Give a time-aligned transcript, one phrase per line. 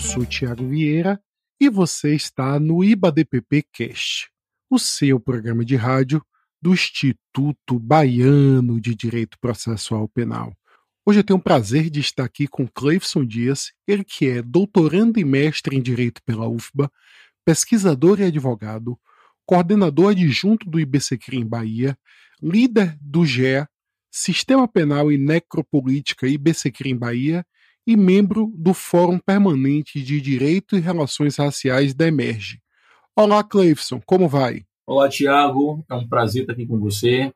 [0.00, 1.20] Eu sou Tiago Vieira
[1.60, 4.30] e você está no IBADPP Cast,
[4.70, 6.24] o seu programa de rádio
[6.60, 10.56] do Instituto Baiano de Direito Processual Penal.
[11.04, 15.20] Hoje eu tenho o prazer de estar aqui com Cleifson Dias, ele que é doutorando
[15.20, 16.90] e mestre em Direito pela UFBA,
[17.44, 18.98] pesquisador e advogado,
[19.44, 21.94] coordenador adjunto do IBCCRIM Bahia,
[22.42, 23.68] líder do GEA,
[24.10, 27.44] Sistema Penal e Necropolítica IBCCRIM Bahia
[27.86, 32.60] e membro do Fórum Permanente de Direito e Relações Raciais da Emerge.
[33.16, 34.64] Olá, Cleifson, como vai?
[34.86, 37.32] Olá, Tiago, é um prazer estar aqui com você.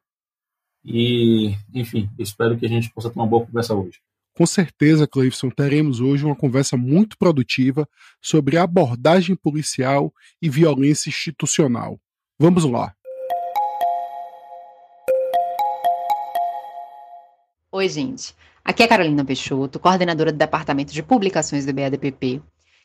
[0.84, 4.00] E, enfim, espero que a gente possa ter uma boa conversa hoje.
[4.36, 7.88] Com certeza, Cleifson, teremos hoje uma conversa muito produtiva
[8.20, 12.00] sobre abordagem policial e violência institucional.
[12.38, 12.92] Vamos lá.
[17.70, 18.34] Oi, gente.
[18.64, 22.40] Aqui é Carolina Peixoto, coordenadora do Departamento de Publicações do IBADPP,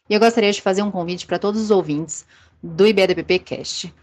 [0.10, 2.26] e eu gostaria de fazer um convite para todos os ouvintes
[2.62, 3.94] do IBADPP Cast,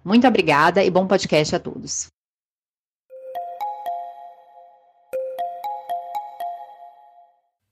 [0.03, 2.11] Muito obrigada e bom podcast a todos.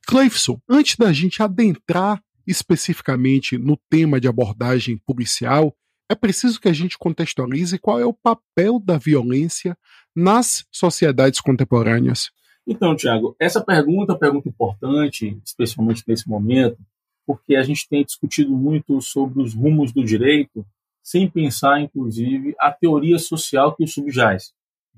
[0.10, 5.72] Cleifson, antes da gente adentrar especificamente no tema de abordagem policial,
[6.10, 9.78] é preciso que a gente contextualize qual é o papel da violência
[10.16, 12.32] nas sociedades contemporâneas.
[12.66, 16.80] Então, Tiago, essa pergunta é uma pergunta importante, especialmente nesse momento,
[17.24, 20.66] porque a gente tem discutido muito sobre os rumos do direito,
[21.04, 24.54] sem pensar, inclusive, a teoria social que o subjaz.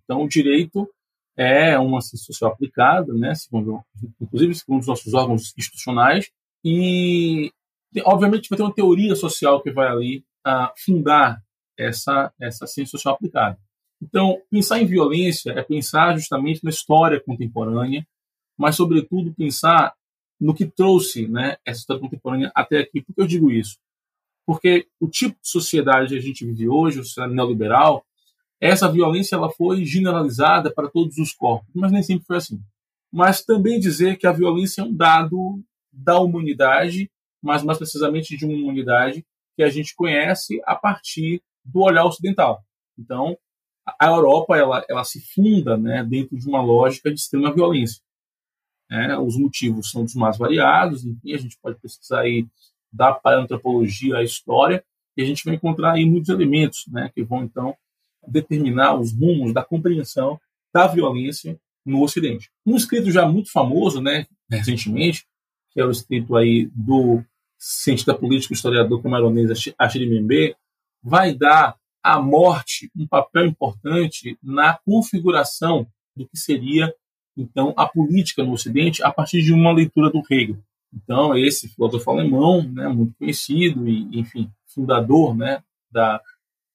[0.05, 0.87] Então, o direito
[1.37, 3.81] é uma ciência social aplicada, né, segundo,
[4.19, 6.29] inclusive segundo os nossos órgãos institucionais,
[6.63, 7.51] e
[8.03, 11.41] obviamente vai ter uma teoria social que vai ali uh, fundar
[11.78, 13.57] essa, essa ciência social aplicada.
[14.01, 18.06] Então, pensar em violência é pensar justamente na história contemporânea,
[18.57, 19.94] mas, sobretudo, pensar
[20.39, 23.01] no que trouxe né, essa história contemporânea até aqui.
[23.01, 23.77] Por que eu digo isso?
[24.45, 28.03] Porque o tipo de sociedade que a gente vive hoje, o sociedade neoliberal,
[28.61, 32.61] essa violência ela foi generalizada para todos os corpos, mas nem sempre foi assim.
[33.11, 35.59] Mas também dizer que a violência é um dado
[35.91, 37.09] da humanidade,
[37.41, 39.25] mas mais precisamente de uma humanidade
[39.57, 42.63] que a gente conhece a partir do olhar ocidental.
[42.97, 43.35] Então,
[44.00, 48.01] a Europa ela, ela se funda né, dentro de uma lógica de extrema violência.
[48.89, 52.45] É, os motivos são dos mais variados, enfim, a gente pode pesquisar aí
[52.91, 54.83] da paleoantropologia à história,
[55.17, 57.75] e a gente vai encontrar aí muitos elementos né, que vão, então,
[58.27, 60.39] determinar os rumos da compreensão
[60.73, 62.49] da violência no Ocidente.
[62.65, 65.25] Um escrito já muito famoso, né, recentemente,
[65.71, 67.23] que é o escrito aí do
[67.57, 70.55] cientista político historiador camaronês Achille Mbembe,
[71.03, 76.93] vai dar à morte um papel importante na configuração do que seria
[77.38, 80.57] então a política no Ocidente a partir de uma leitura do Hegel.
[80.93, 86.21] Então esse filósofo alemão, né, muito conhecido e enfim fundador, né, da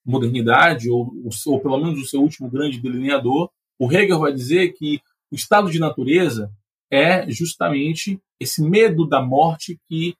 [0.07, 1.13] modernidade, ou,
[1.47, 5.01] ou pelo menos o seu último grande delineador, o Hegel vai dizer que
[5.31, 6.51] o estado de natureza
[6.91, 10.15] é justamente esse medo da morte que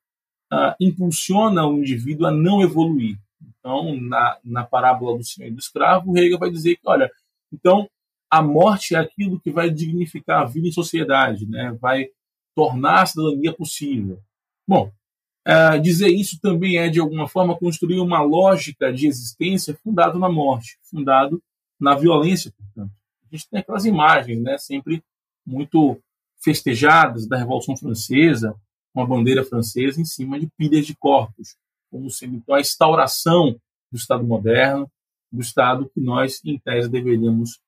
[0.53, 3.17] uh, impulsiona o indivíduo a não evoluir.
[3.59, 7.11] Então, na, na parábola do senhor e do escravo, Hegel vai dizer que, olha,
[7.53, 7.89] então
[8.31, 11.77] a morte é aquilo que vai dignificar a vida em sociedade, né?
[11.81, 12.09] vai
[12.55, 14.21] tornar a cidadania possível.
[14.67, 14.91] Bom,
[15.47, 20.29] Uh, dizer isso também é, de alguma forma, construir uma lógica de existência fundado na
[20.29, 21.41] morte, fundado
[21.79, 22.93] na violência, portanto.
[23.25, 25.05] A gente tem aquelas imagens, né, sempre
[25.47, 26.01] muito
[26.43, 28.57] festejadas da Revolução Francesa,
[28.93, 31.57] com a bandeira francesa em cima de pilhas de corpos,
[31.91, 33.61] como sendo então a instauração
[33.93, 34.91] do Estado moderno,
[35.31, 37.61] do Estado que nós, em tese, deveríamos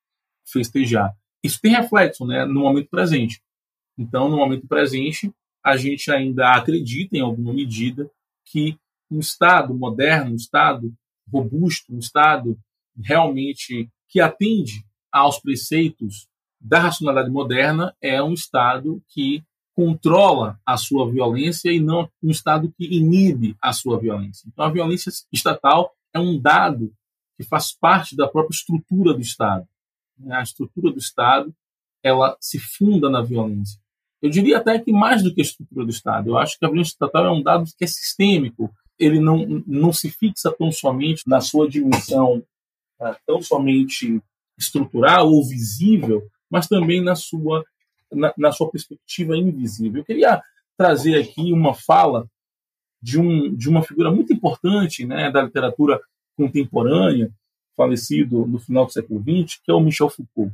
[0.44, 1.14] festejar.
[1.42, 3.42] Isso tem reflexo né, no momento presente.
[3.96, 5.32] Então, no momento presente,
[5.68, 8.10] a gente ainda acredita, em alguma medida,
[8.44, 8.78] que
[9.10, 10.94] um Estado moderno, um Estado
[11.30, 12.58] robusto, um Estado
[12.96, 16.26] realmente que atende aos preceitos
[16.60, 19.44] da racionalidade moderna é um Estado que
[19.74, 24.48] controla a sua violência e não um Estado que inibe a sua violência.
[24.48, 26.92] Então, a violência estatal é um dado
[27.36, 29.68] que faz parte da própria estrutura do Estado.
[30.30, 31.54] A estrutura do Estado
[32.02, 33.78] ela se funda na violência.
[34.20, 36.30] Eu diria até que mais do que a estrutura do Estado.
[36.30, 38.70] Eu acho que a violência estatal é um dado que é sistêmico.
[38.98, 42.42] Ele não, não se fixa tão somente na sua dimensão
[43.00, 44.20] uh, tão somente
[44.58, 47.64] estrutural ou visível, mas também na sua,
[48.12, 50.00] na, na sua perspectiva invisível.
[50.00, 50.42] Eu queria
[50.76, 52.28] trazer aqui uma fala
[53.00, 56.00] de, um, de uma figura muito importante né, da literatura
[56.36, 57.30] contemporânea,
[57.76, 60.52] falecido no final do século XX, que é o Michel Foucault,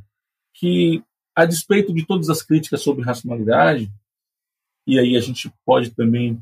[0.53, 1.03] que,
[1.35, 3.91] a despeito de todas as críticas sobre racionalidade,
[4.87, 6.39] e aí a gente pode também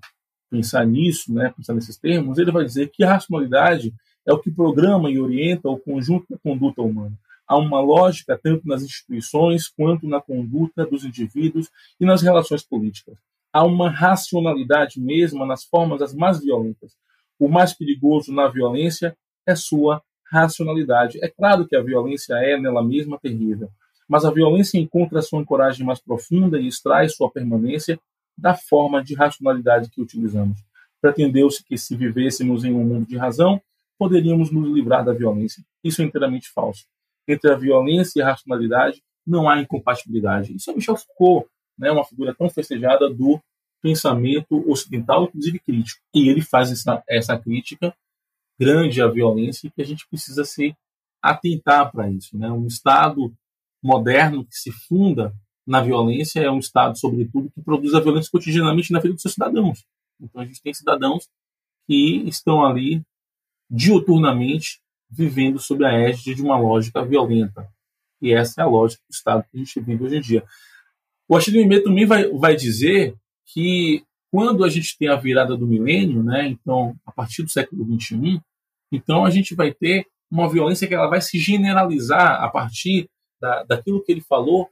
[0.49, 3.93] pensar nisso, né, pensar nesses termos, ele vai dizer que a racionalidade
[4.25, 7.17] é o que programa e orienta o conjunto da conduta humana.
[7.47, 11.69] Há uma lógica tanto nas instituições quanto na conduta dos indivíduos
[11.99, 13.17] e nas relações políticas.
[13.51, 16.95] Há uma racionalidade mesma nas formas as mais violentas.
[17.37, 20.01] O mais perigoso na violência é sua
[20.31, 21.19] racionalidade.
[21.23, 23.69] É claro que a violência é nela mesma terrível,
[24.07, 27.99] mas a violência encontra sua ancoragem mais profunda e extrai sua permanência
[28.37, 30.59] da forma de racionalidade que utilizamos.
[31.01, 33.61] Pretendeu-se que se vivêssemos em um mundo de razão,
[33.97, 35.63] poderíamos nos livrar da violência.
[35.83, 36.85] Isso é inteiramente falso.
[37.27, 40.55] Entre a violência e a racionalidade não há incompatibilidade.
[40.55, 41.47] Isso é Michel Foucault,
[41.77, 43.39] né, uma figura tão festejada do
[43.81, 46.01] pensamento ocidental, inclusive crítico.
[46.13, 47.93] E ele faz essa, essa crítica
[48.59, 50.75] grande à violência que a gente precisa se
[51.21, 52.37] atentar para isso.
[52.37, 52.49] Né?
[52.51, 53.33] Um Estado
[53.83, 55.33] moderno que se funda
[55.67, 59.33] na violência é um Estado, sobretudo, que produz a violência cotidianamente na vida dos seus
[59.33, 59.85] cidadãos.
[60.19, 61.27] Então a gente tem cidadãos
[61.85, 63.01] que estão ali
[63.69, 67.67] diuturnamente vivendo sob a égide de uma lógica violenta.
[68.21, 70.43] E essa é a lógica do Estado que a gente vive hoje em dia.
[71.27, 73.15] O Achille também vai, vai dizer
[73.45, 77.85] que quando a gente tem a virada do milênio, né, então a partir do século
[77.85, 78.41] XXI,
[78.91, 83.07] então a gente vai ter uma violência que ela vai se generalizar a partir
[83.43, 84.69] da, daquilo que ele falou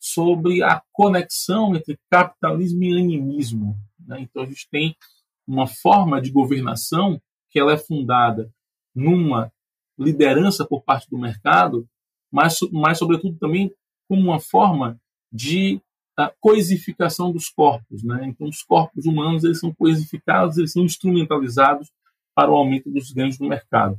[0.00, 3.76] sobre a conexão entre capitalismo e animismo.
[4.00, 4.20] Né?
[4.20, 4.96] Então a gente tem
[5.46, 8.50] uma forma de governação que ela é fundada
[8.94, 9.52] numa
[9.98, 11.86] liderança por parte do mercado,
[12.32, 13.70] mas, mas sobretudo também
[14.08, 14.98] como uma forma
[15.30, 15.80] de
[16.16, 18.24] a coisificação dos corpos, né?
[18.26, 21.90] Então os corpos humanos eles são coisificados, eles são instrumentalizados
[22.34, 23.98] para o aumento dos ganhos no mercado.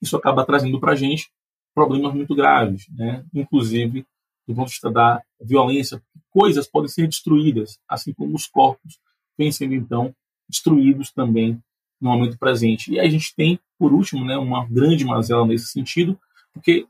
[0.00, 1.30] Isso acaba trazendo para a gente
[1.78, 3.24] problemas muito graves, né?
[3.32, 4.04] Inclusive
[4.48, 8.98] do ponto de vista da violência, coisas podem ser destruídas, assim como os corpos
[9.38, 10.12] vêm sendo então
[10.48, 11.62] destruídos também
[12.00, 12.92] no momento presente.
[12.92, 16.18] E a gente tem, por último, né, uma grande mazela nesse sentido,
[16.52, 16.88] porque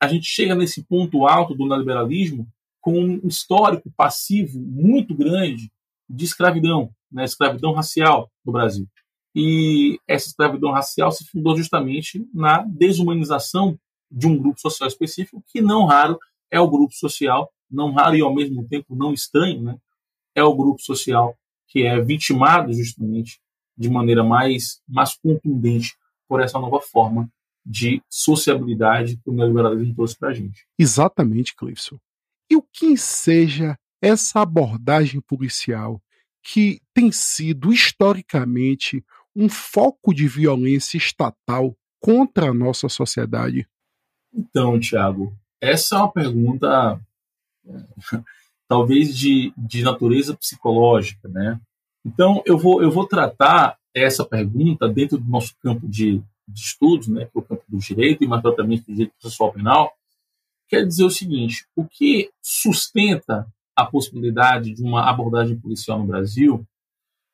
[0.00, 2.48] a gente chega nesse ponto alto do neoliberalismo
[2.80, 5.70] com um histórico passivo muito grande
[6.08, 8.88] de escravidão, né, escravidão racial no Brasil.
[9.34, 13.78] E essa escravidão racial se fundou justamente na desumanização
[14.10, 16.18] de um grupo social específico, que não raro
[16.50, 19.76] é o grupo social, não raro e ao mesmo tempo não estranho, né,
[20.34, 21.36] é o grupo social
[21.68, 23.40] que é vitimado justamente
[23.76, 25.96] de maneira mais, mais contundente
[26.28, 27.28] por essa nova forma
[27.64, 30.66] de sociabilidade que o neoliberalismo trouxe para a gente.
[30.78, 31.98] Exatamente, Clifson
[32.50, 36.00] e o que seja essa abordagem policial
[36.42, 39.04] que tem sido historicamente
[39.34, 43.68] um foco de violência estatal contra a nossa sociedade?
[44.32, 47.00] Então, Tiago, essa é uma pergunta
[48.68, 51.60] talvez de, de natureza psicológica, né?
[52.04, 57.08] Então, eu vou, eu vou tratar essa pergunta dentro do nosso campo de, de estudos,
[57.08, 59.92] né, que é o campo do direito e mais propriamente do direito processual penal,
[60.68, 66.64] quer dizer o seguinte: o que sustenta a possibilidade de uma abordagem policial no Brasil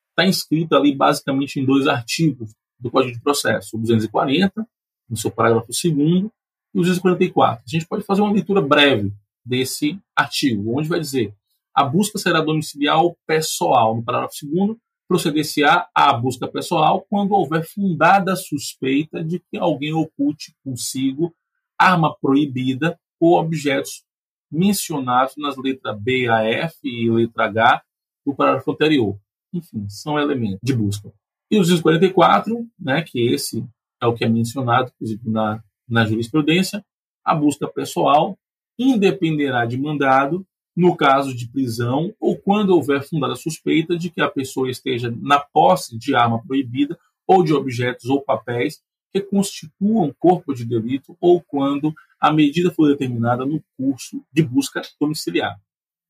[0.09, 4.67] está inscrito ali basicamente em dois artigos do Código de Processo, o 240,
[5.09, 6.31] no seu parágrafo 2
[6.73, 7.63] e o 244.
[7.65, 9.13] A gente pode fazer uma leitura breve
[9.45, 11.33] desse artigo, onde vai dizer
[11.73, 13.95] a busca será domiciliar o pessoal.
[13.95, 14.77] No parágrafo 2
[15.07, 21.33] proceder-se-á à busca pessoal quando houver fundada suspeita de que alguém oculte consigo
[21.77, 24.03] arma proibida ou objetos
[24.51, 27.83] mencionados nas letras B a F e letra H
[28.25, 29.17] do parágrafo anterior.
[29.51, 31.11] Enfim, são elementos de busca.
[31.49, 33.65] E os 244, né, que esse
[34.01, 35.61] é o que é mencionado, inclusive, na,
[35.93, 36.83] na jurisprudência,
[37.23, 38.37] a busca pessoal
[38.77, 40.45] independerá de mandado
[40.75, 45.39] no caso de prisão ou quando houver fundada suspeita de que a pessoa esteja na
[45.39, 46.97] posse de arma proibida
[47.27, 48.81] ou de objetos ou papéis
[49.11, 54.81] que constituam corpo de delito ou quando a medida for determinada no curso de busca
[54.99, 55.61] domiciliar.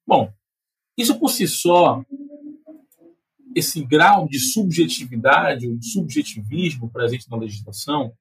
[0.08, 0.32] Bom,
[0.98, 2.02] isso por si só,
[3.54, 8.14] esse grau de subjetividade ou subjetivismo presente na legislação,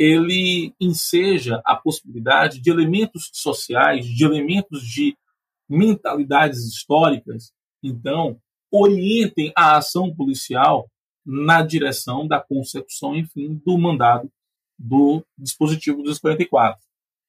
[0.00, 5.14] ele enseja a possibilidade de elementos sociais, de elementos de
[5.68, 7.52] mentalidades históricas,
[7.82, 8.40] então,
[8.72, 10.90] orientem a ação policial
[11.24, 14.30] na direção da consecução, enfim, do mandado
[14.78, 16.80] do dispositivo 244.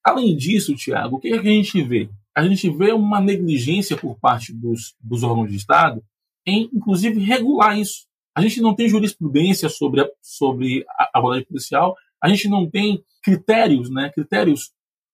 [0.01, 2.09] Além disso, Tiago, o que, é que a gente vê?
[2.33, 6.01] A gente vê uma negligência por parte dos, dos órgãos de Estado
[6.47, 8.07] em, inclusive, regular isso.
[8.33, 13.03] A gente não tem jurisprudência sobre a, sobre a abordagem policial, a gente não tem
[13.23, 14.71] critérios, né, critérios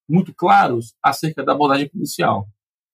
[0.09, 2.47] muito claros acerca da abordagem policial.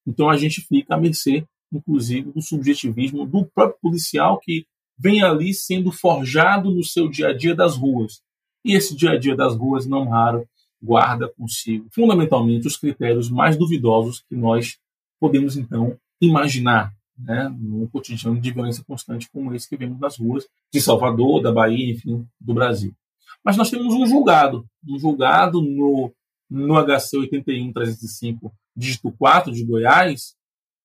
[0.06, 4.66] Então a gente fica à mercê, inclusive, do subjetivismo do próprio policial que
[4.98, 8.22] vem ali sendo forjado no seu dia a dia das ruas.
[8.66, 10.48] E esse dia a dia das ruas, não raro,
[10.82, 14.78] guarda consigo, fundamentalmente, os critérios mais duvidosos que nós
[15.20, 20.46] podemos, então, imaginar né, no cotidiano de violência constante como esse que vemos nas ruas
[20.72, 22.94] de Salvador, da Bahia, enfim, do Brasil.
[23.44, 26.12] Mas nós temos um julgado, um julgado no,
[26.50, 30.36] no HC 81-305, dígito 4 de Goiás,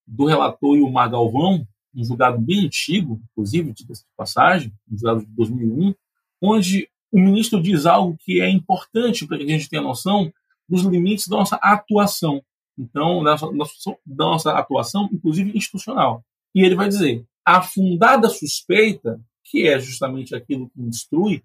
[0.07, 3.85] do relator Ilmar Galvão, um julgado bem antigo, inclusive, de
[4.17, 5.95] passagem, um julgado de 2001,
[6.41, 10.33] onde o ministro diz algo que é importante para que a gente tenha noção
[10.69, 12.43] dos limites da nossa atuação.
[12.79, 16.23] Então, da nossa, da nossa atuação, inclusive institucional.
[16.55, 21.43] E ele vai dizer: a fundada suspeita, que é justamente aquilo que instrui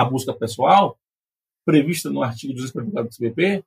[0.00, 0.98] a busca pessoal,
[1.62, 3.62] prevista no artigo 244 do CPP,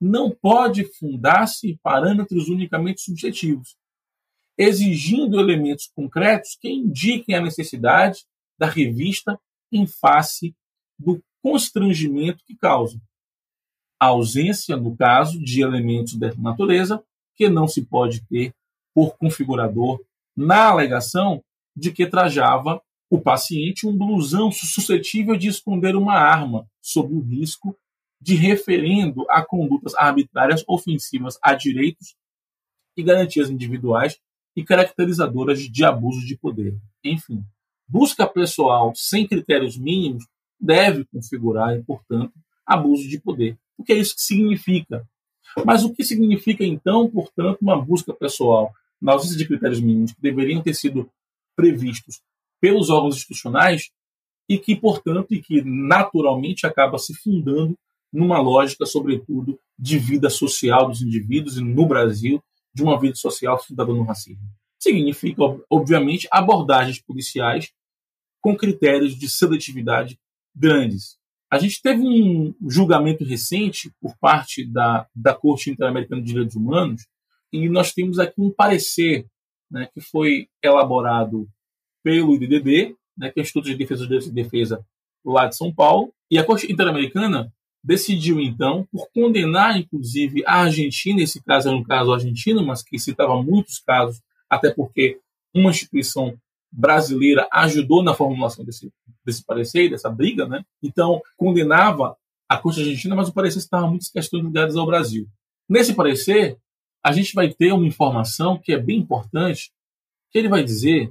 [0.00, 3.76] não pode fundar-se em parâmetros unicamente subjetivos,
[4.56, 8.24] exigindo elementos concretos que indiquem a necessidade
[8.58, 9.38] da revista
[9.70, 10.56] em face
[10.98, 12.98] do constrangimento que causa.
[14.00, 17.04] A ausência, no caso, de elementos dessa natureza
[17.34, 18.54] que não se pode ter
[18.94, 20.00] por configurador
[20.34, 21.44] na alegação
[21.76, 27.76] de que trajava o paciente um blusão suscetível de esconder uma arma, sob o risco
[28.20, 32.16] de referendo a condutas arbitrárias ofensivas a direitos
[32.96, 34.18] e garantias individuais
[34.56, 36.76] e caracterizadoras de abuso de poder.
[37.04, 37.44] Enfim,
[37.86, 40.26] busca pessoal sem critérios mínimos
[40.58, 42.32] deve configurar, portanto,
[42.64, 43.56] abuso de poder.
[43.76, 45.06] O que é isso que significa?
[45.64, 50.20] Mas o que significa, então, portanto, uma busca pessoal na ausência de critérios mínimos que
[50.20, 51.08] deveriam ter sido
[51.54, 52.20] previstos
[52.60, 53.90] pelos órgãos institucionais
[54.48, 57.76] e que, portanto, e que naturalmente acaba se fundando
[58.12, 63.62] numa lógica, sobretudo, de vida social dos indivíduos e no Brasil, de uma vida social
[63.62, 64.42] fundada no racismo.
[64.78, 67.72] Significa, obviamente, abordagens policiais
[68.40, 70.18] com critérios de seletividade
[70.54, 71.18] grandes.
[71.50, 77.06] A gente teve um julgamento recente por parte da, da Corte Interamericana de Direitos Humanos
[77.52, 79.26] e nós temos aqui um parecer
[79.70, 81.48] né, que foi elaborado
[82.06, 84.86] pelo IDDD, né, que é o Instituto de Defesa de Defesa
[85.24, 91.20] lá de São Paulo, e a Corte Interamericana decidiu, então, por condenar, inclusive, a Argentina,
[91.20, 95.18] esse caso era um caso argentino, mas que citava muitos casos, até porque
[95.52, 96.38] uma instituição
[96.70, 98.88] brasileira ajudou na formulação desse,
[99.24, 100.64] desse parecer, dessa briga, né?
[100.80, 102.16] Então, condenava
[102.48, 105.26] a Corte Argentina, mas o parecer estava muitas questões ligadas ao Brasil.
[105.68, 106.56] Nesse parecer,
[107.04, 109.72] a gente vai ter uma informação que é bem importante,
[110.30, 111.10] que ele vai dizer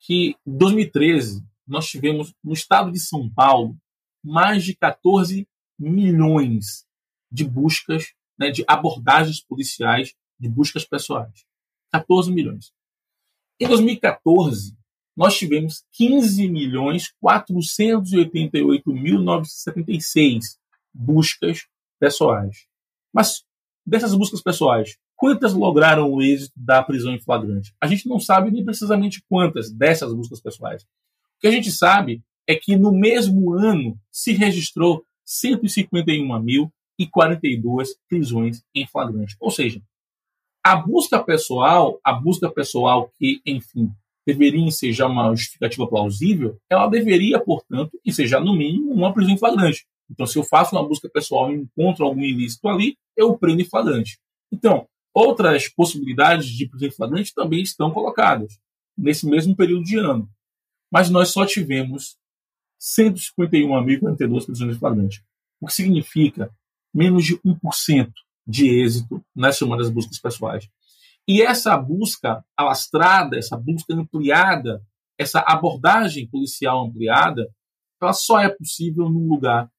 [0.00, 3.76] que em 2013 nós tivemos no estado de São Paulo
[4.24, 5.46] mais de 14
[5.78, 6.84] milhões
[7.30, 11.44] de buscas, né, de abordagens policiais, de buscas pessoais.
[11.92, 12.72] 14 milhões.
[13.58, 14.76] Em 2014,
[15.16, 20.58] nós tivemos 15 milhões 488 mil 976
[20.92, 21.66] buscas
[21.98, 22.66] pessoais.
[23.12, 23.44] Mas
[23.84, 27.74] dessas buscas pessoais, quantas lograram o êxito da prisão em flagrante?
[27.78, 30.82] A gente não sabe nem precisamente quantas dessas buscas pessoais.
[30.82, 30.86] O
[31.40, 39.36] que a gente sabe é que no mesmo ano se registrou 151.042 prisões em flagrante.
[39.38, 39.82] Ou seja,
[40.64, 43.92] a busca pessoal, a busca pessoal que, enfim,
[44.26, 49.86] deveria ensejar uma justificativa plausível, ela deveria, portanto, ensejar no mínimo uma prisão em flagrante.
[50.10, 53.66] Então, se eu faço uma busca pessoal e encontro algum ilícito ali, eu prendo em
[53.66, 54.18] flagrante.
[54.50, 58.58] Então, outras possibilidades de prisão em flagrante também estão colocadas
[58.96, 60.28] nesse mesmo período de ano.
[60.90, 62.18] Mas nós só tivemos
[62.80, 65.24] 151.042 prisões em flagrante,
[65.60, 66.50] o que significa
[66.92, 68.12] menos de 1%
[68.46, 70.68] de êxito nas chamadas buscas pessoais.
[71.28, 74.82] E essa busca alastrada, essa busca ampliada,
[75.18, 77.48] essa abordagem policial ampliada,
[78.02, 79.70] ela só é possível num lugar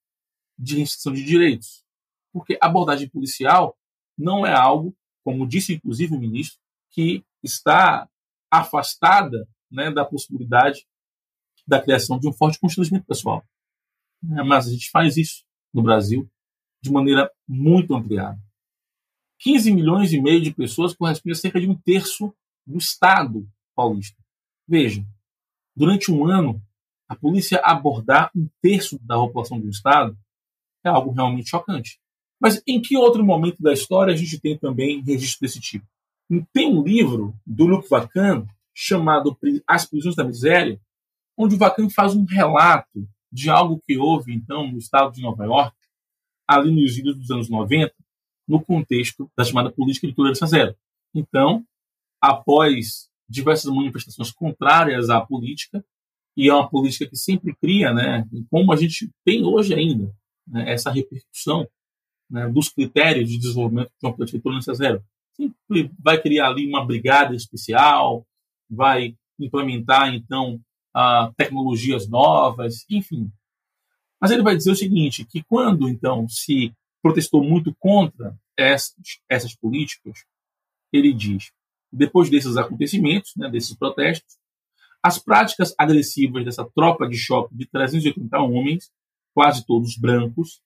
[0.58, 1.84] de restrição de direitos.
[2.32, 3.76] Porque abordagem policial
[4.16, 6.58] não é algo, como disse inclusive o ministro,
[6.90, 8.08] que está
[8.50, 10.86] afastada né, da possibilidade
[11.66, 13.44] da criação de um forte constrangimento pessoal.
[14.22, 16.28] Mas a gente faz isso no Brasil
[16.80, 18.38] de maneira muito ampliada.
[19.38, 22.34] 15 milhões e meio de pessoas corresponde a cerca de um terço
[22.66, 24.16] do Estado paulista.
[24.66, 25.04] Veja,
[25.74, 26.62] durante um ano,
[27.08, 30.16] a polícia abordar um terço da população do Estado
[30.84, 32.00] é algo realmente chocante.
[32.42, 35.86] Mas em que outro momento da história a gente tem também registro desse tipo?
[36.52, 38.44] Tem um livro do Luc Vacan
[38.74, 40.80] chamado As Prisões da Miséria,
[41.38, 45.44] onde o Vacan faz um relato de algo que houve, então, no estado de Nova
[45.44, 45.76] York,
[46.44, 47.94] ali nos idos dos anos 90,
[48.48, 50.74] no contexto da chamada política de tolerância zero.
[51.14, 51.64] Então,
[52.20, 55.84] após diversas manifestações contrárias à política,
[56.36, 60.12] e é uma política que sempre cria, né, como a gente tem hoje ainda,
[60.46, 61.68] né, essa repercussão
[62.32, 65.04] né, dos critérios de desenvolvimento de uma de tolerância zero.
[65.36, 68.26] Sempre vai criar ali uma brigada especial,
[68.68, 70.58] vai implementar, então,
[70.96, 73.30] uh, tecnologias novas, enfim.
[74.20, 76.72] Mas ele vai dizer o seguinte, que quando, então, se
[77.02, 78.94] protestou muito contra essas,
[79.28, 80.24] essas políticas,
[80.92, 81.50] ele diz,
[81.92, 84.36] depois desses acontecimentos, né, desses protestos,
[85.02, 88.90] as práticas agressivas dessa tropa de choque de 380 homens,
[89.34, 90.62] quase todos brancos,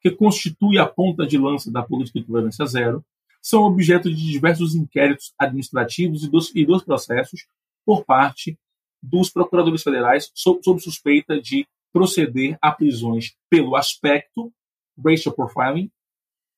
[0.00, 3.04] que constitui a ponta de lança da política de tolerância zero,
[3.42, 7.46] são objeto de diversos inquéritos administrativos e dos, e dos processos
[7.84, 8.58] por parte
[9.02, 14.52] dos procuradores federais sob, sob suspeita de proceder a prisões pelo aspecto,
[15.02, 15.90] racial profiling,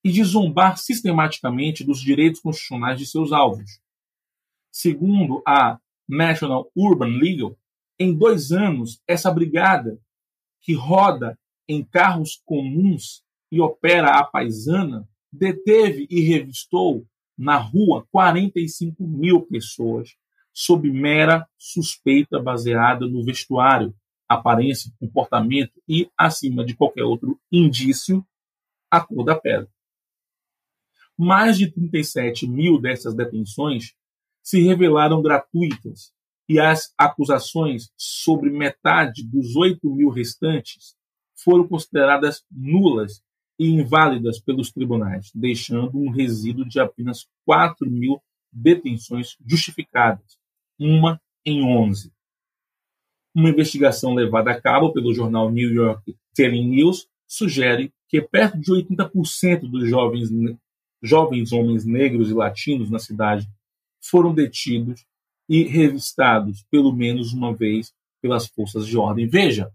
[0.04, 3.80] e de zombar sistematicamente dos direitos constitucionais de seus alvos.
[4.70, 7.56] Segundo a National Urban Legal,
[7.98, 10.00] em dois anos, essa brigada,
[10.60, 17.06] que roda em carros comuns e opera a paisana, deteve e revistou
[17.36, 20.16] na rua 45 mil pessoas
[20.54, 23.94] sob mera suspeita baseada no vestuário,
[24.26, 28.26] aparência, comportamento e, acima de qualquer outro indício,
[28.90, 29.68] a cor da pedra.
[31.16, 33.94] Mais de 37 mil dessas detenções
[34.42, 36.10] se revelaram gratuitas
[36.48, 40.96] e as acusações sobre metade dos 8 mil restantes
[41.34, 43.22] foram consideradas nulas
[43.62, 48.20] e inválidas pelos tribunais, deixando um resíduo de apenas 4 mil
[48.52, 50.36] detenções justificadas,
[50.76, 52.12] uma em 11.
[53.32, 58.72] Uma investigação levada a cabo pelo jornal New York Telling News sugere que perto de
[58.72, 60.28] 80% dos jovens,
[61.00, 63.48] jovens homens negros e latinos na cidade
[64.02, 65.06] foram detidos
[65.48, 69.28] e revistados pelo menos uma vez pelas forças de ordem.
[69.28, 69.72] Veja,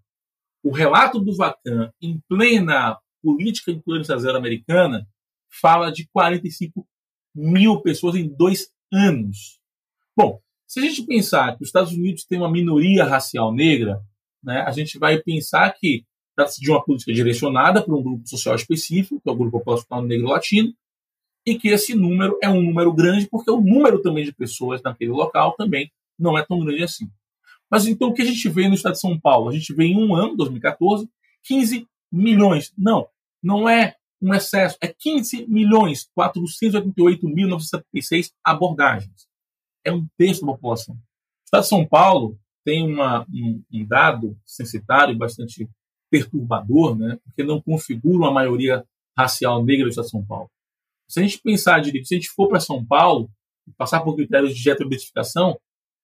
[0.62, 5.08] o relato do Vacan, em plena política de tolerância zero americana,
[5.50, 6.88] fala de 45
[7.36, 9.60] mil pessoas em dois anos.
[10.16, 14.02] Bom, se a gente pensar que os Estados Unidos tem uma minoria racial negra,
[14.44, 18.56] né, a gente vai pensar que trata-se de uma política direcionada para um grupo social
[18.56, 20.74] específico, que é o grupo populacional negro latino,
[21.46, 25.12] e que esse número é um número grande, porque o número também de pessoas naquele
[25.12, 27.10] local também não é tão grande assim.
[27.70, 29.50] Mas então o que a gente vê no estado de São Paulo?
[29.50, 31.10] A gente vê em um ano, 2014,
[31.44, 32.74] 15 milhões.
[32.78, 33.08] Não,
[33.42, 39.28] não é um excesso, é 15 milhões 488.976 abordagens
[39.88, 40.96] é um terço da população.
[40.96, 41.00] O
[41.46, 45.68] Estado de São Paulo tem uma, um, um, dado censitário bastante
[46.12, 48.86] perturbador, né, porque não configura uma maioria
[49.18, 50.50] racial negra do Estado de São Paulo.
[51.08, 53.30] Se a gente pensar direito, se a gente for para São Paulo,
[53.78, 55.58] passar por critérios de identificação,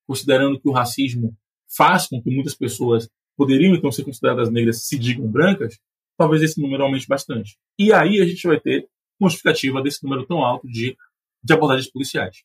[0.07, 1.35] considerando que o racismo
[1.75, 5.77] faz com que muitas pessoas poderiam então ser consideradas negras se digam brancas,
[6.17, 7.58] talvez esse número aumente bastante.
[7.78, 8.88] E aí a gente vai ter
[9.19, 10.95] uma justificativa desse número tão alto de,
[11.43, 12.43] de abordagens policiais.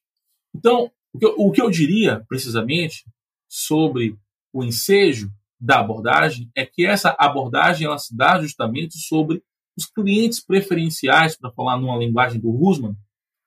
[0.55, 3.05] Então, o que, eu, o que eu diria, precisamente,
[3.49, 4.17] sobre
[4.53, 9.43] o ensejo da abordagem é que essa abordagem ela se dá justamente sobre
[9.77, 12.97] os clientes preferenciais, para falar numa linguagem do Rusman,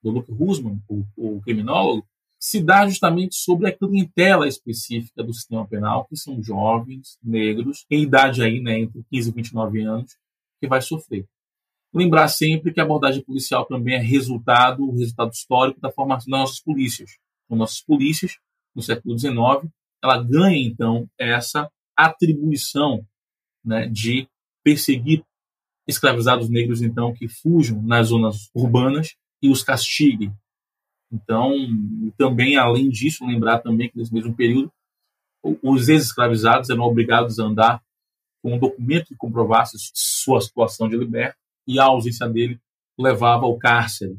[0.02, 2.08] do Luke Rusman, o, o, criminólogo,
[2.42, 8.02] se dá justamente sobre a clientela específica do sistema penal, que são jovens, negros, em
[8.02, 10.18] idade aí, né, entre 15 e 29 anos,
[10.60, 11.28] que vai sofrer.
[11.94, 16.40] Lembrar sempre que a abordagem policial também é resultado, o resultado histórico da formação das
[16.40, 17.12] nossas polícias
[17.48, 18.38] com nossas polícias
[18.74, 19.70] no século XIX,
[20.02, 23.06] ela ganha então essa atribuição
[23.64, 24.26] né, de
[24.64, 25.24] perseguir
[25.86, 30.32] escravizados negros então que fujam nas zonas urbanas e os castigue.
[31.12, 31.54] Então,
[32.18, 34.72] também além disso, lembrar também que nesse mesmo período
[35.62, 37.84] os ex-escravizados eram obrigados a andar
[38.42, 42.60] com um documento que comprovasse sua situação de liberto e a ausência dele
[42.98, 44.18] levava ao cárcere.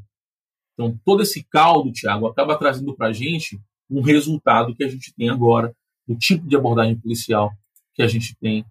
[0.74, 5.14] Então, todo esse caldo, Tiago, acaba trazendo para a gente um resultado que a gente
[5.14, 5.74] tem agora,
[6.07, 7.52] o tipo de abordagem policial
[7.94, 8.64] que a gente tem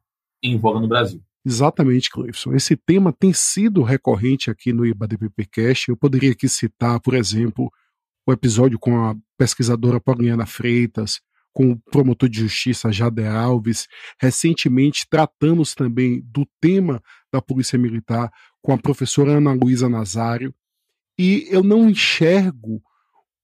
[0.43, 1.21] em voga no Brasil.
[1.45, 2.53] Exatamente, Cleifson.
[2.53, 5.89] Esse tema tem sido recorrente aqui no IBADPPcast.
[5.89, 7.71] Eu poderia aqui citar, por exemplo,
[8.25, 11.21] o episódio com a pesquisadora Pauliana Freitas,
[11.53, 13.87] com o promotor de justiça Jade Alves.
[14.19, 18.31] Recentemente tratamos também do tema da Polícia Militar
[18.61, 20.53] com a professora Ana Luísa Nazário.
[21.17, 22.81] E eu não enxergo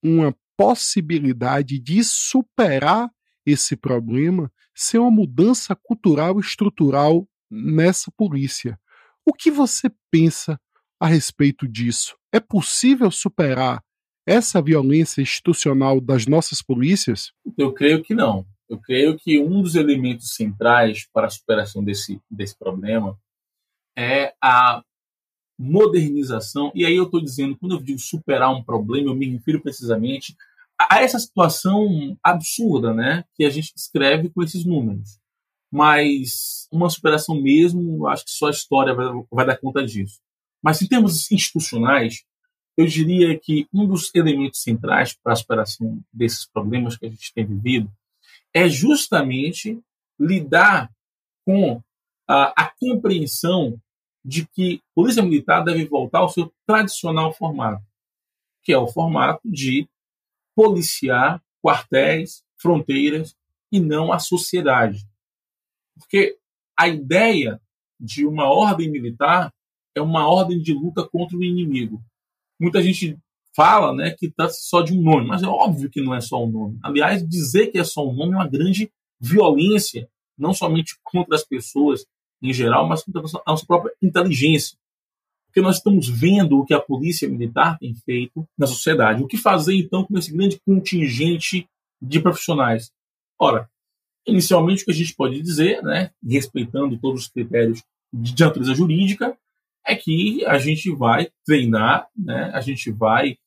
[0.02, 3.10] uma possibilidade de superar
[3.46, 8.80] esse problema ser uma mudança cultural e estrutural nessa polícia.
[9.26, 10.60] O que você pensa
[11.00, 12.16] a respeito disso?
[12.32, 13.84] É possível superar
[14.28, 17.32] essa violência institucional das nossas polícias?
[17.58, 18.46] Eu creio que não.
[18.70, 23.18] Eu creio que um dos elementos centrais para a superação desse, desse problema
[23.98, 24.84] é a
[25.58, 26.72] modernização.
[26.76, 30.36] E aí eu estou dizendo, quando eu digo superar um problema, eu me refiro precisamente
[30.78, 35.18] a essa situação absurda, né, que a gente descreve com esses números.
[35.72, 40.20] Mas uma superação mesmo, acho que só a história vai, vai dar conta disso.
[40.62, 42.24] Mas em termos institucionais,
[42.78, 47.34] eu diria que um dos elementos centrais para a superação desses problemas que a gente
[47.34, 47.92] tem vivido
[48.54, 49.82] é justamente
[50.20, 50.92] lidar
[51.44, 51.82] com
[52.28, 53.82] a, a compreensão
[54.24, 57.84] de que a Polícia Militar deve voltar ao seu tradicional formato,
[58.64, 59.88] que é o formato de
[60.56, 63.36] policiar quartéis, fronteiras
[63.72, 65.08] e não a sociedade.
[65.98, 66.38] Porque
[66.78, 67.60] a ideia
[68.00, 69.52] de uma ordem militar
[69.96, 72.04] é uma ordem de luta contra o inimigo.
[72.60, 73.18] Muita gente
[73.56, 76.44] fala né, que trata só de um nome, mas é óbvio que não é só
[76.44, 76.80] um nome.
[76.84, 81.44] Aliás, dizer que é só um nome é uma grande violência, não somente contra as
[81.44, 82.06] pessoas
[82.42, 84.78] em geral, mas contra a nossa própria inteligência
[85.58, 89.24] porque nós estamos vendo o que a polícia militar tem feito na sociedade.
[89.24, 91.68] O que fazer então com esse grande contingente
[92.00, 92.92] de profissionais?
[93.40, 93.68] Ora,
[94.28, 97.82] inicialmente o que a gente pode dizer, né, respeitando todos os critérios
[98.14, 99.36] de natureza jurídica,
[99.88, 103.38] é que a gente vai treinar, né, a gente vai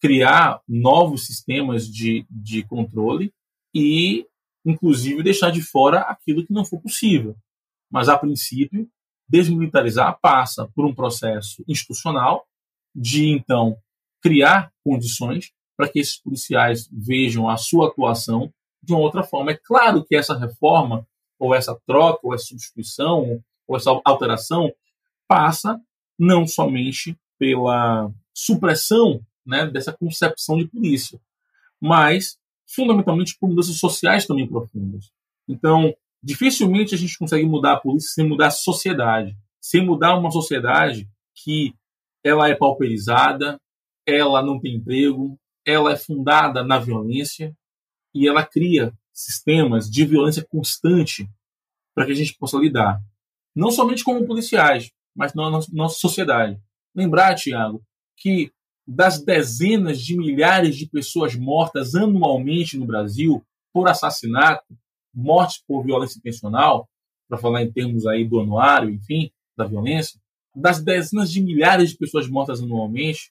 [0.00, 3.32] criar novos sistemas de, de controle
[3.74, 4.26] e,
[4.64, 7.36] inclusive, deixar de fora aquilo que não for possível.
[7.90, 8.88] Mas, a princípio,
[9.30, 12.44] Desmilitarizar passa por um processo institucional
[12.92, 13.76] de, então,
[14.20, 19.52] criar condições para que esses policiais vejam a sua atuação de uma outra forma.
[19.52, 21.06] É claro que essa reforma,
[21.38, 24.72] ou essa troca, ou essa substituição, ou essa alteração,
[25.28, 25.80] passa
[26.20, 31.20] não somente pela supressão né, dessa concepção de polícia,
[31.80, 35.10] mas fundamentalmente por mudanças sociais também profundas.
[35.48, 40.30] Então, Dificilmente a gente consegue mudar a polícia sem mudar a sociedade, sem mudar uma
[40.30, 41.74] sociedade que
[42.22, 43.58] ela é pauperizada,
[44.06, 47.56] ela não tem emprego, ela é fundada na violência
[48.14, 51.26] e ela cria sistemas de violência constante
[51.94, 53.00] para que a gente possa lidar,
[53.54, 56.58] não somente como policiais, mas na nossa sociedade.
[56.94, 57.82] Lembrar, Tiago,
[58.16, 58.52] que
[58.86, 64.64] das dezenas de milhares de pessoas mortas anualmente no Brasil por assassinato,
[65.14, 66.88] mortes por violência intencional,
[67.28, 70.20] para falar em termos aí do anuário, enfim, da violência,
[70.54, 73.30] das dezenas de milhares de pessoas mortas anualmente,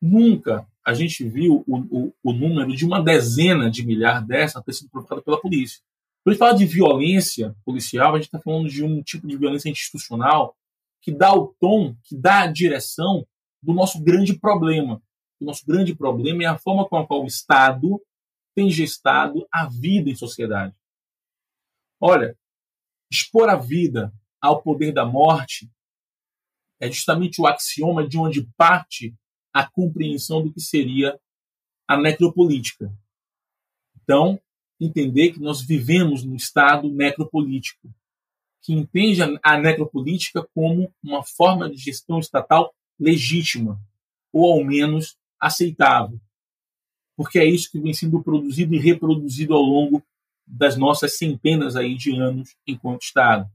[0.00, 4.74] nunca a gente viu o, o, o número de uma dezena de milhares dessa ter
[4.74, 5.80] sido provocada pela polícia.
[6.22, 9.36] Quando a gente fala de violência policial, a gente está falando de um tipo de
[9.36, 10.54] violência institucional
[11.04, 13.26] que dá o tom, que dá a direção
[13.62, 15.02] do nosso grande problema.
[15.38, 18.02] O nosso grande problema é a forma com a qual o Estado
[18.54, 20.74] tem gestado a vida em sociedade.
[22.00, 22.38] Olha,
[23.12, 25.70] expor a vida ao poder da morte
[26.80, 29.14] é justamente o axioma de onde parte
[29.52, 31.20] a compreensão do que seria
[31.86, 32.90] a necropolítica.
[34.02, 34.40] Então,
[34.80, 37.94] entender que nós vivemos num estado necropolítico,
[38.64, 43.78] que entende a necropolítica como uma forma de gestão estatal legítima,
[44.32, 46.18] ou ao menos aceitável.
[47.14, 50.02] Porque é isso que vem sendo produzido e reproduzido ao longo
[50.46, 53.46] das nossas centenas aí de anos enquanto Estado.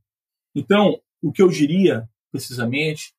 [0.53, 3.11] Então, o que eu diria, precisamente,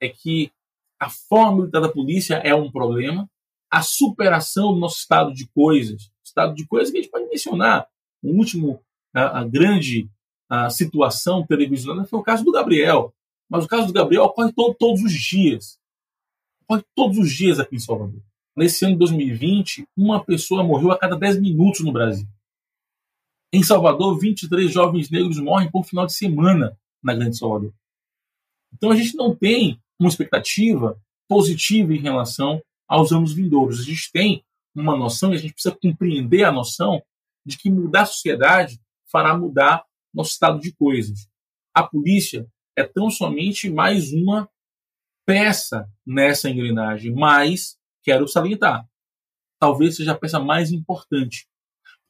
[0.00, 0.52] é que
[0.98, 3.28] a forma militar da polícia é um problema,
[3.68, 7.88] a superação do nosso estado de coisas, estado de coisas que a gente pode mencionar.
[8.22, 8.80] O último,
[9.12, 10.08] a, a grande
[10.54, 13.14] a situação televisionada foi o caso do Gabriel.
[13.48, 15.78] Mas o caso do Gabriel ocorre todo, todos os dias.
[16.64, 18.20] Ocorre todos os dias aqui em Salvador.
[18.54, 22.26] Nesse ano de 2020, uma pessoa morreu a cada 10 minutos no Brasil.
[23.50, 27.72] Em Salvador, 23 jovens negros morrem por final de semana na Grande Salvador.
[28.74, 33.80] Então a gente não tem uma expectativa positiva em relação aos anos vindouros.
[33.80, 37.02] A gente tem uma noção e a gente precisa compreender a noção
[37.42, 38.78] de que mudar a sociedade
[39.10, 41.28] fará mudar nosso estado de coisas.
[41.74, 42.46] A polícia
[42.76, 44.48] é tão somente mais uma
[45.24, 48.86] peça nessa engrenagem, mas quero salientar,
[49.58, 51.48] talvez seja a peça mais importante,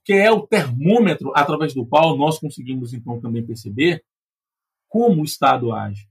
[0.05, 4.05] que é o termômetro através do qual nós conseguimos então também perceber
[4.89, 6.09] como o Estado age,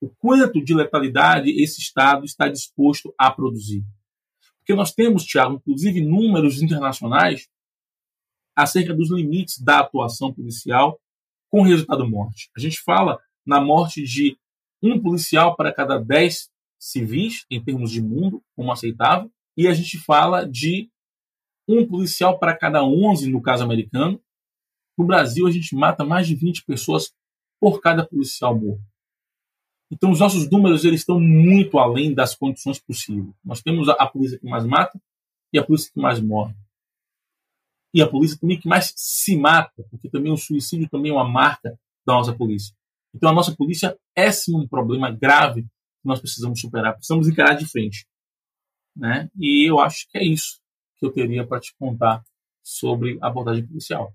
[0.00, 3.84] o quanto de letalidade esse Estado está disposto a produzir.
[4.58, 7.48] Porque nós temos, Tiago, inclusive números internacionais
[8.54, 11.00] acerca dos limites da atuação policial
[11.52, 12.50] com resultado morte.
[12.56, 14.38] A gente fala na morte de
[14.82, 19.98] um policial para cada dez civis, em termos de mundo, como aceitável, e a gente
[19.98, 20.90] fala de
[21.68, 24.20] um policial para cada 11 no caso americano.
[24.98, 27.12] No Brasil, a gente mata mais de 20 pessoas
[27.60, 28.82] por cada policial morto.
[29.92, 33.34] Então, os nossos números eles estão muito além das condições possíveis.
[33.44, 34.98] Nós temos a, a polícia que mais mata
[35.52, 36.54] e a polícia que mais morre.
[37.94, 41.28] E a polícia também que mais se mata, porque também o suicídio também é uma
[41.28, 42.74] marca da nossa polícia.
[43.14, 47.54] Então, a nossa polícia é sim um problema grave que nós precisamos superar, precisamos encarar
[47.54, 48.06] de frente.
[48.96, 49.28] Né?
[49.38, 50.60] E eu acho que é isso
[50.98, 52.22] que eu teria para te contar
[52.62, 54.14] sobre a abordagem policial.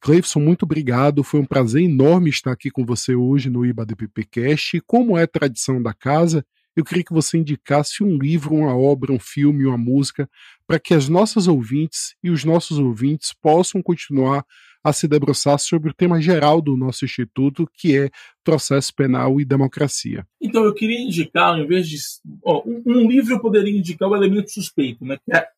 [0.00, 1.24] Cleifson, muito obrigado.
[1.24, 4.76] Foi um prazer enorme estar aqui com você hoje no IBADPP Cast.
[4.76, 6.46] E como é tradição da casa,
[6.78, 10.30] eu queria que você indicasse um livro, uma obra, um filme, uma música,
[10.64, 14.46] para que as nossas ouvintes e os nossos ouvintes possam continuar
[14.84, 18.10] a se debruçar sobre o tema geral do nosso instituto, que é
[18.44, 20.24] processo penal e democracia.
[20.40, 21.96] Então, eu queria indicar, ao invés de.
[22.44, 25.48] Ó, um livro eu poderia indicar o elemento suspeito, né, que é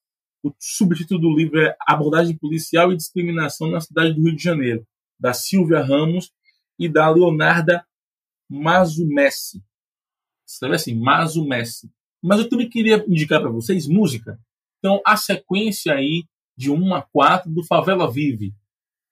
[0.42, 4.87] o subtítulo do livro é Abordagem Policial e Discriminação na Cidade do Rio de Janeiro,
[5.18, 6.33] da Silvia Ramos
[6.78, 7.85] e da Leonarda
[8.48, 9.62] Mazumessi.
[10.52, 11.90] Escreve assim, Mazumessi.
[12.22, 14.38] Mas eu também queria indicar para vocês música.
[14.78, 16.24] Então, a sequência aí
[16.56, 18.54] de 1 a 4 do Favela Vive.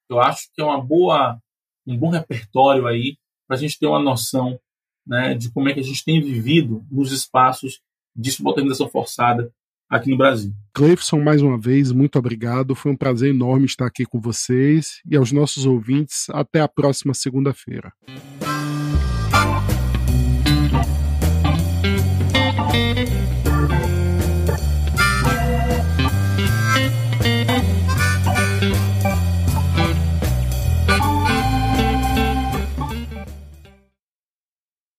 [0.09, 1.39] Eu acho que é uma boa,
[1.87, 4.59] um bom repertório aí para a gente ter uma noção
[5.05, 7.81] né, de como é que a gente tem vivido nos espaços
[8.15, 9.51] de subalternização forçada
[9.89, 10.53] aqui no Brasil.
[10.73, 12.75] Cleifson, mais uma vez, muito obrigado.
[12.75, 16.29] Foi um prazer enorme estar aqui com vocês e aos nossos ouvintes.
[16.29, 17.91] Até a próxima segunda-feira.